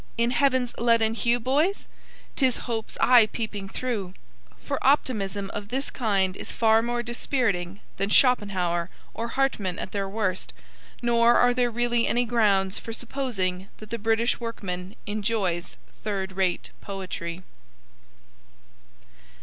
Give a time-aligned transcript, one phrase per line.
[0.17, 1.87] In heaven's leaden hue, boys?
[2.35, 4.15] 'Tis hope's eye peeping through...
[4.59, 10.09] for optimism of this kind is far more dispiriting than Schopenhauer or Hartmann at their
[10.09, 10.53] worst,
[11.03, 16.71] nor are there really any grounds for supposing that the British workman enjoys third rate
[16.81, 17.43] poetry.